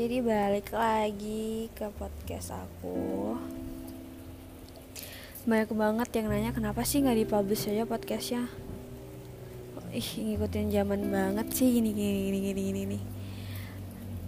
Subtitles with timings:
[0.00, 3.36] Jadi balik lagi ke podcast aku.
[5.44, 8.48] Banyak banget yang nanya kenapa sih gak dipublish aja podcastnya?
[9.92, 13.02] Ih ngikutin zaman banget sih gini gini gini gini gini nih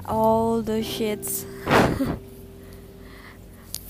[0.04, 1.48] All the shits.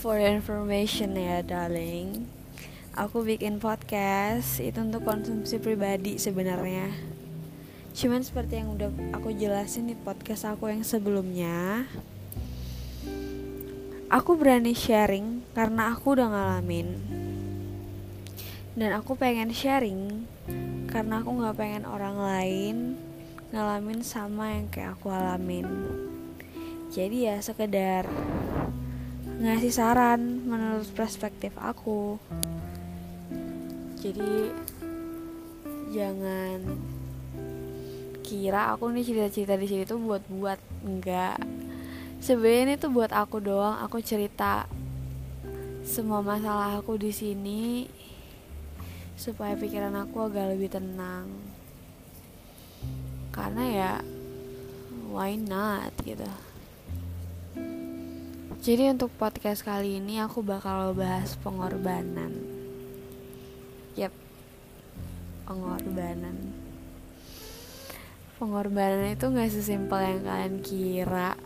[0.07, 2.31] For information ya darling.
[2.95, 7.12] Aku bikin podcast itu untuk konsumsi pribadi sebenarnya
[7.93, 11.85] Cuman seperti yang udah aku jelasin di podcast aku yang sebelumnya
[14.13, 17.01] Aku berani sharing karena aku udah ngalamin.
[18.77, 20.29] Dan aku pengen sharing
[20.85, 22.77] karena aku gak pengen orang lain
[23.57, 25.65] ngalamin sama yang kayak aku alamin.
[26.93, 28.05] Jadi ya sekedar
[29.41, 32.21] ngasih saran menurut perspektif aku.
[33.97, 34.53] Jadi
[35.97, 36.92] jangan
[38.33, 40.57] kira aku nih cerita-cerita di sini tuh buat-buat
[40.89, 41.37] enggak.
[42.25, 44.65] Sebenarnya ini tuh buat aku doang aku cerita
[45.85, 47.85] semua masalah aku di sini
[49.21, 51.29] supaya pikiran aku agak lebih tenang.
[53.29, 53.93] Karena ya
[55.13, 56.25] why not gitu.
[58.65, 62.33] Jadi untuk podcast kali ini aku bakal bahas pengorbanan.
[64.01, 64.23] Yep
[65.53, 66.52] pengorbanan
[68.43, 71.39] pengorbanan itu gak sesimpel yang kalian kira.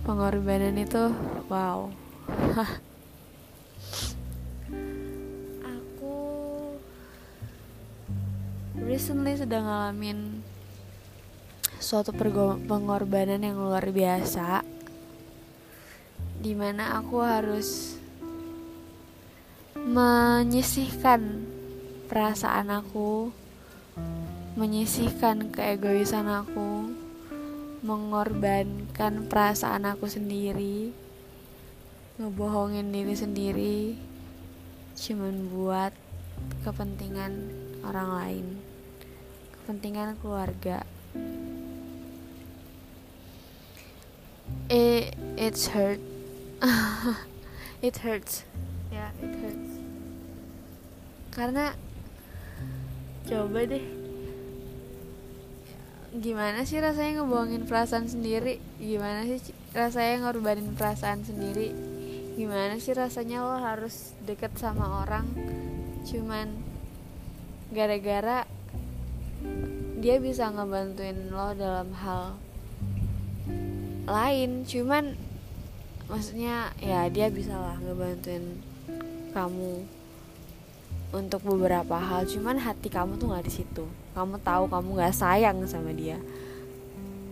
[0.00, 1.12] Pengorbanan itu
[1.52, 1.92] wow.
[5.76, 6.16] Aku
[8.80, 10.40] recently sedang ngalamin
[11.76, 12.16] suatu
[12.64, 14.64] pengorbanan yang luar biasa
[16.40, 18.00] di mana aku harus
[19.76, 21.44] menyisihkan
[22.08, 23.28] perasaan aku
[24.56, 26.88] menyisihkan keegoisan aku,
[27.84, 30.96] mengorbankan perasaan aku sendiri,
[32.16, 33.80] ngebohongin diri sendiri,
[34.96, 35.92] cuman buat
[36.64, 37.32] kepentingan
[37.84, 38.46] orang lain,
[39.60, 40.88] kepentingan keluarga.
[44.72, 46.00] It it's hurt.
[47.86, 48.48] it hurts.
[48.88, 49.72] Ya, yeah, it hurts.
[51.36, 51.76] Karena
[53.28, 54.05] coba deh
[56.14, 58.62] gimana sih rasanya ngebohongin perasaan sendiri?
[58.78, 59.40] Gimana sih
[59.74, 61.74] rasanya ngorbanin perasaan sendiri?
[62.36, 65.26] Gimana sih rasanya lo harus deket sama orang
[66.06, 66.54] cuman
[67.74, 68.46] gara-gara
[69.98, 72.38] dia bisa ngebantuin lo dalam hal
[74.06, 74.62] lain?
[74.62, 75.18] Cuman
[76.06, 78.62] maksudnya ya dia bisa lah ngebantuin
[79.34, 79.82] kamu
[81.10, 83.86] untuk beberapa hal cuman hati kamu tuh nggak di situ
[84.16, 86.16] kamu tahu kamu gak sayang sama dia.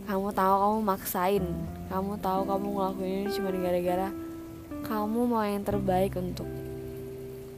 [0.05, 1.45] Kamu tahu kamu maksain.
[1.89, 4.09] Kamu tahu kamu ngelakuin ini cuma gara-gara
[4.84, 6.45] kamu mau yang terbaik untuk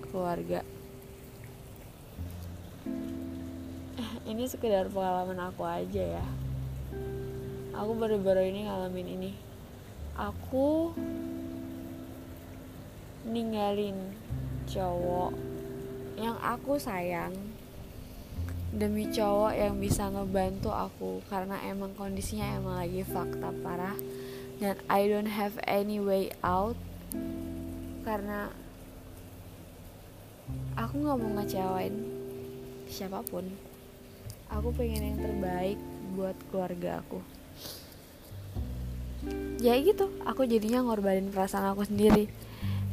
[0.07, 0.63] keluarga.
[3.99, 6.27] Eh, ini sekedar pengalaman aku aja ya.
[7.75, 9.31] Aku baru-baru ini ngalamin ini.
[10.15, 10.95] Aku
[13.27, 14.15] ninggalin
[14.71, 15.35] cowok
[16.15, 17.35] yang aku sayang
[18.77, 23.97] demi cowok yang bisa ngebantu aku karena emang kondisinya emang lagi fakta parah.
[24.61, 26.77] Dan I don't have any way out
[28.05, 28.53] karena
[30.77, 31.95] aku nggak mau ngecewain
[32.89, 33.49] siapa pun.
[34.53, 35.81] Aku pengen yang terbaik
[36.15, 37.19] buat keluarga aku.
[39.59, 42.31] Ya gitu aku jadinya ngorbanin perasaan aku sendiri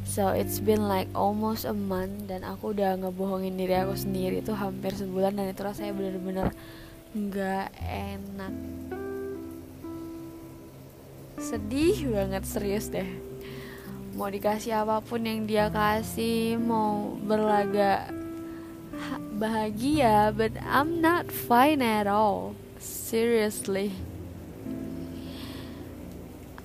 [0.04, 4.52] So it's been like almost a month dan aku udah ngebohongin diri aku sendiri itu
[4.52, 6.48] hampir sebulan dan itu rasanya bener-bener
[7.16, 8.54] nggak enak.
[11.40, 13.08] Sedih banget serius deh.
[14.14, 18.12] Mau dikasih apa pun yang dia kasih, mau berlagak
[19.34, 22.54] bahagia, but I'm not fine at all.
[22.78, 24.13] Seriously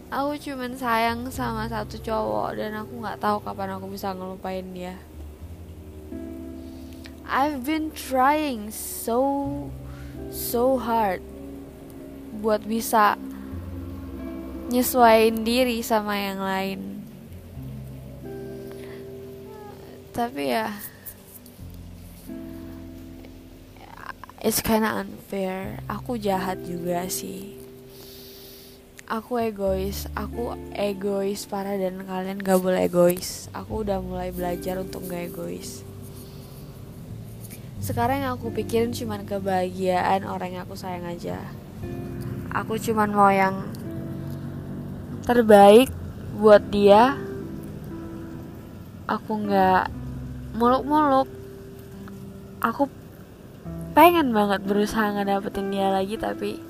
[0.10, 4.98] aku cuman sayang sama satu cowok dan aku nggak tahu kapan aku bisa ngelupain dia.
[7.30, 9.70] I've been trying so
[10.34, 11.22] so hard
[12.42, 13.22] buat bisa
[14.74, 16.82] nyesuaiin diri sama yang lain.
[20.10, 20.74] Tapi ya
[24.42, 25.86] it's kinda unfair.
[25.86, 27.59] Aku jahat juga sih
[29.10, 30.06] aku egois.
[30.14, 33.50] Aku egois parah dan kalian gak boleh egois.
[33.52, 35.82] Aku udah mulai belajar untuk gak egois.
[37.82, 41.42] Sekarang yang aku pikirin cuman kebahagiaan orang yang aku sayang aja.
[42.54, 43.66] Aku cuman mau yang
[45.26, 45.90] terbaik
[46.38, 47.18] buat dia.
[49.10, 49.90] Aku nggak
[50.54, 51.26] muluk-muluk.
[52.62, 52.92] Aku
[53.98, 56.69] pengen banget berusaha ngedapetin dia lagi tapi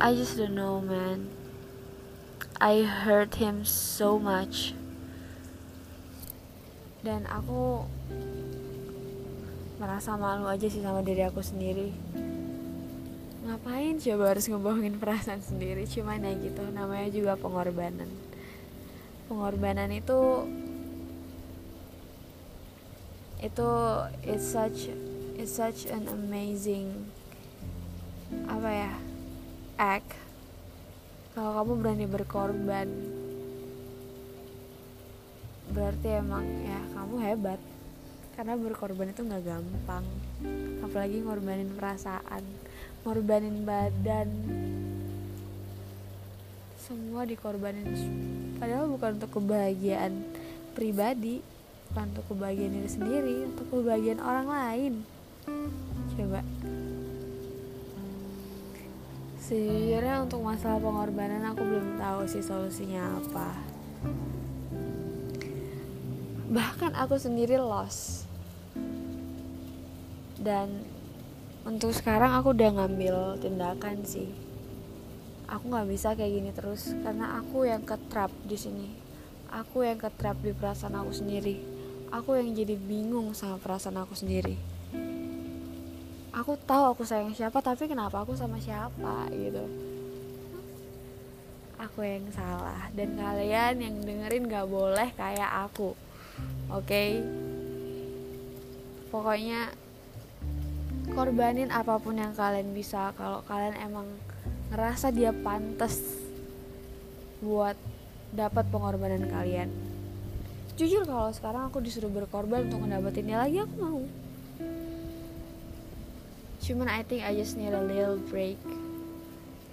[0.00, 1.28] I just don't know man.
[2.56, 4.72] I hurt him so much.
[7.04, 7.84] Dan aku
[9.76, 11.92] merasa malu aja sih sama diri aku sendiri.
[13.44, 15.84] Ngapain coba harus ngebohongin perasaan sendiri?
[15.84, 18.08] Cuman ya gitu namanya juga pengorbanan.
[19.28, 20.48] Pengorbanan itu
[23.44, 23.68] itu
[24.24, 24.88] it's such
[25.36, 27.08] it's such an amazing
[28.48, 28.92] apa ya
[29.80, 30.12] act
[31.32, 32.88] kalau kamu berani berkorban
[35.70, 37.60] berarti emang ya kamu hebat.
[38.34, 40.04] Karena berkorban itu nggak gampang.
[40.82, 42.42] Apalagi ngorbanin perasaan
[43.06, 44.28] ngorbanin badan.
[46.80, 47.86] Semua dikorbanin.
[48.58, 50.26] Padahal bukan untuk kebahagiaan
[50.74, 51.40] pribadi
[51.90, 54.92] bukan untuk kebahagiaan diri sendiri untuk kebahagiaan orang lain.
[56.14, 56.40] Coba
[59.50, 63.50] sejujurnya untuk masalah pengorbanan aku belum tahu sih solusinya apa.
[66.54, 68.30] Bahkan aku sendiri lost.
[70.38, 70.86] Dan
[71.66, 74.30] untuk sekarang aku udah ngambil tindakan sih.
[75.50, 78.86] Aku nggak bisa kayak gini terus karena aku yang ketrap di sini.
[79.50, 81.58] Aku yang ketrap di perasaan aku sendiri.
[82.14, 84.79] Aku yang jadi bingung sama perasaan aku sendiri
[86.30, 89.64] aku tahu aku sayang siapa tapi kenapa aku sama siapa gitu.
[91.80, 95.96] Aku yang salah dan kalian yang dengerin gak boleh kayak aku
[96.68, 96.86] oke?
[96.86, 97.24] Okay?
[99.10, 99.74] pokoknya
[101.10, 104.06] korbanin apa pun yang kalian bisa kalau kalian emang
[104.70, 105.98] ngerasa dia pantas
[107.42, 107.74] buat
[108.30, 109.66] dapat pengorbanan kalian.
[110.78, 114.00] Jujur kalau sekarang aku disuruh berkorban untuk ngedapetinnya lagi aku mau
[116.70, 118.54] cuman I think I just need a little break.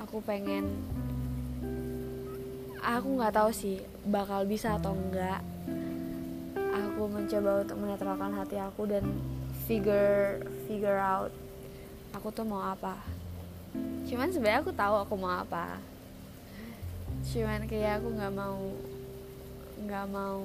[0.01, 0.65] Aku pengen
[2.81, 5.45] aku nggak tahu sih bakal bisa atau enggak
[6.73, 9.05] aku mencoba untuk menetralkan hati aku dan
[9.69, 11.29] figure figure out
[12.17, 12.97] aku tuh mau apa.
[14.09, 15.77] Cuman sebenarnya aku tahu aku mau apa.
[17.29, 18.57] Cuman kayak aku nggak mau
[19.85, 20.41] nggak mau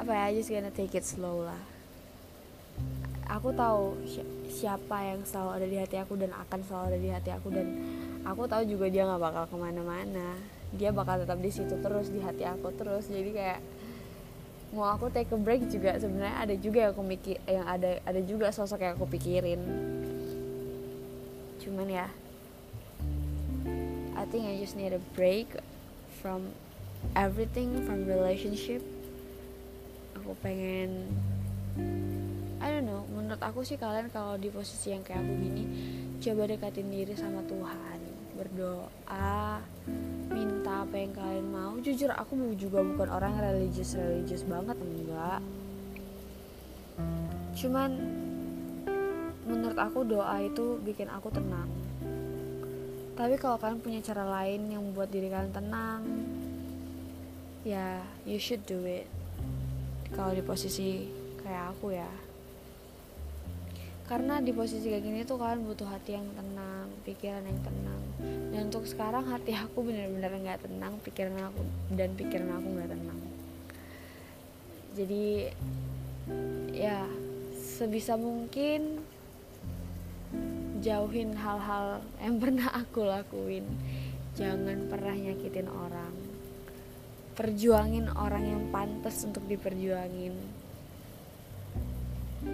[0.00, 1.60] apa ya just gonna take it slow lah.
[3.28, 4.00] Aku tahu
[4.50, 7.48] siapa yang selalu ada di hati aku dan akan selalu ada di hati aku.
[7.52, 7.66] Dan
[8.26, 10.38] aku tahu juga dia nggak bakal ke mana-mana.
[10.74, 13.06] Dia bakal tetap di situ terus di hati aku terus.
[13.06, 13.60] Jadi kayak
[14.74, 18.20] mau aku take a break juga sebenarnya ada juga yang aku mikir yang ada ada
[18.20, 19.62] juga sosok yang aku pikirin.
[21.62, 22.10] Cuman ya
[24.16, 25.46] I think I just need a break
[26.18, 26.50] from
[27.14, 28.82] everything from relationship.
[30.18, 31.14] Aku pengen
[32.62, 35.64] I don't know menurut aku sih kalian kalau di posisi yang kayak aku gini
[36.20, 39.64] coba dekatin diri sama Tuhan berdoa
[40.28, 41.72] minta apa yang kalian mau.
[41.80, 45.40] Jujur aku juga bukan orang religius religius banget enggak.
[47.56, 47.90] Cuman
[49.48, 51.70] menurut aku doa itu bikin aku tenang.
[53.16, 56.04] Tapi kalau kalian punya cara lain yang membuat diri kalian tenang
[57.64, 59.08] ya you should do it.
[60.12, 61.08] Kalau di posisi
[61.40, 62.25] kayak aku ya
[64.06, 68.02] karena di posisi kayak gini tuh kalian butuh hati yang tenang pikiran yang tenang.
[68.54, 73.20] Dan untuk sekarang hati aku benar-benar nggak tenang pikiran aku dan pikiran aku nggak tenang.
[74.94, 75.26] Jadi
[76.70, 77.02] ya
[77.58, 79.02] sebisa mungkin
[80.78, 83.66] jauhin hal-hal yang pernah aku lakuin.
[84.38, 86.14] Jangan pernah nyakitin orang.
[87.34, 90.34] Perjuangin orang yang pantas untuk diperjuangin.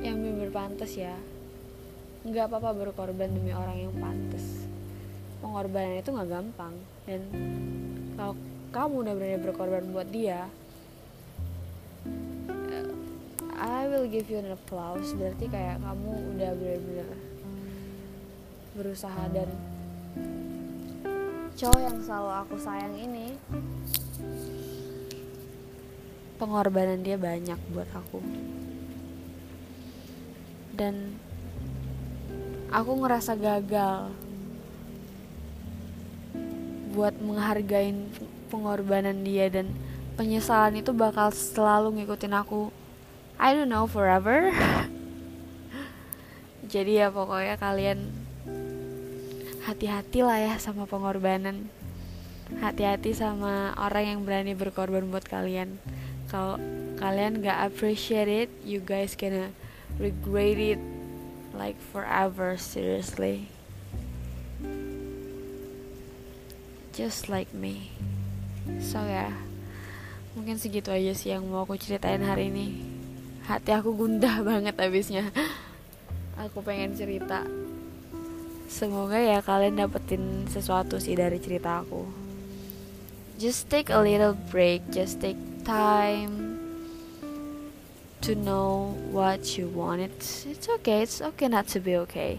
[0.01, 1.13] Yang bener pantas ya
[2.23, 4.67] nggak apa-apa berkorban demi orang yang pantas.
[5.43, 6.75] Pengorbanan itu nggak gampang.
[7.03, 7.21] Dan
[8.15, 8.35] kalau
[8.71, 10.47] kamu udah berani berkorban buat dia
[12.71, 12.87] eh,
[13.59, 15.11] I will give you an applause.
[15.19, 17.09] Berarti kayak kamu udah bener-bener
[18.73, 19.51] berusaha dan
[21.59, 23.37] cowok yang selalu aku sayang ini
[26.41, 28.19] pengorbanan dia banyak buat aku.
[30.73, 31.21] Dan
[32.73, 34.09] aku ngerasa gagal
[36.97, 37.93] buat menghargai
[38.49, 39.69] pengorbanan dia dan
[40.17, 42.73] penyesalan itu bakal selalu ngikutin aku.
[43.37, 44.53] I don't know forever.
[46.73, 48.13] Jadi ya pokoknya kalian
[49.69, 51.69] hati-hati lah ya sama pengorbanan.
[52.61, 55.81] Hati-hati sama orang yang berani berkorban buat kalian.
[56.29, 56.61] Kalau
[57.01, 59.53] kalian gak appreciate it you guys gonna
[59.97, 60.81] regret it
[61.57, 63.49] like forever seriously.
[66.93, 67.93] Just like me.
[68.81, 69.29] So ya.
[69.29, 69.35] Yeah,
[70.37, 72.85] mungkin segitu aja sih yang mau aku ceritain hari ini.
[73.49, 75.33] Hati aku gundah banget abisnya
[76.37, 77.45] aku pengen cerita.
[78.73, 82.09] Semoga ya kalian dapetin sesuatu sih dari cerita aku.
[83.37, 84.85] Just take a little break.
[84.93, 86.52] Just take time
[88.23, 92.39] to know what you want it's it's okay it's okay not to be okay